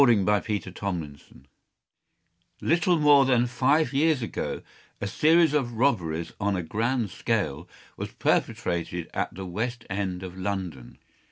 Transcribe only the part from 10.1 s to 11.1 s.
of London.